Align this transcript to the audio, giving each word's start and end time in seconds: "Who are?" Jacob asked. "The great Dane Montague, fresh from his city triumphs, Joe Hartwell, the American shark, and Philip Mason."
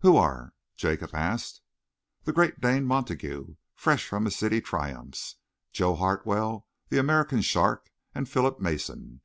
"Who 0.00 0.18
are?" 0.18 0.52
Jacob 0.76 1.14
asked. 1.14 1.62
"The 2.24 2.34
great 2.34 2.60
Dane 2.60 2.84
Montague, 2.84 3.54
fresh 3.74 4.06
from 4.06 4.26
his 4.26 4.36
city 4.36 4.60
triumphs, 4.60 5.36
Joe 5.72 5.94
Hartwell, 5.94 6.66
the 6.90 6.98
American 7.00 7.40
shark, 7.40 7.90
and 8.14 8.28
Philip 8.28 8.60
Mason." 8.60 9.22